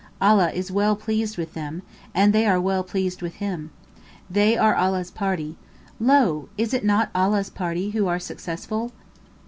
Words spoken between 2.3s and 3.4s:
they are well pleased with